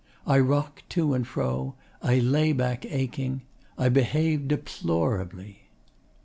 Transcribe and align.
I 0.25 0.39
rocked 0.39 0.89
to 0.93 1.13
and 1.13 1.27
fro, 1.27 1.75
I 2.01 2.17
lay 2.17 2.53
back 2.53 2.87
aching. 2.87 3.43
I 3.77 3.89
behaved 3.89 4.47
deplorably. 4.47 5.69